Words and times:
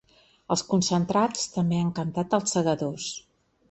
Els 0.55 0.63
concentrats 0.71 1.45
també 1.59 1.81
han 1.83 1.95
cantat 2.01 2.37
‘Els 2.41 2.59
Segadors’. 2.59 3.17